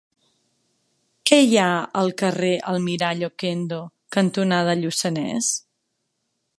Què 1.31 1.37
hi 1.49 1.59
ha 1.63 1.67
al 2.01 2.09
carrer 2.23 2.51
Almirall 2.73 3.23
Okendo 3.29 3.81
cantonada 4.17 4.79
Lluçanès? 4.83 5.57